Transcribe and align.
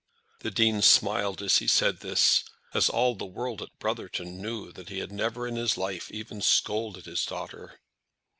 The 0.39 0.49
Dean 0.49 0.81
smiled 0.81 1.43
as 1.43 1.57
he 1.57 1.67
said 1.67 1.99
this, 1.99 2.43
as 2.73 2.89
all 2.89 3.13
the 3.13 3.23
world 3.27 3.61
at 3.61 3.77
Brotherton 3.77 4.41
knew 4.41 4.71
that 4.71 4.89
he 4.89 4.97
had 4.97 5.11
never 5.11 5.45
in 5.47 5.57
his 5.57 5.77
life 5.77 6.09
even 6.09 6.41
scolded 6.41 7.05
his 7.05 7.23
daughter. 7.23 7.79